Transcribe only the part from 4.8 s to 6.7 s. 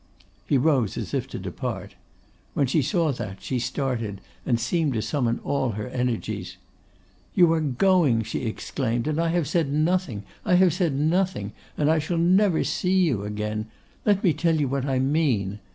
to summon all her energies.